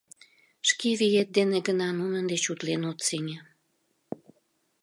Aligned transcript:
Шке 0.69 0.89
виет 0.99 1.29
дене 1.37 1.57
гына 1.67 1.89
нунын 1.99 2.25
деч 2.31 2.43
утлен 2.51 2.81
от 2.91 2.99
сеҥе 3.07 3.39